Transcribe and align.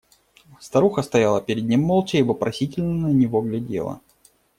Старуха 0.59 1.03
стояла 1.03 1.41
перед 1.41 1.63
ним 1.67 1.83
молча 1.83 2.17
и 2.17 2.23
вопросительно 2.23 3.09
на 3.09 3.13
него 3.13 3.39
глядела. 3.43 4.01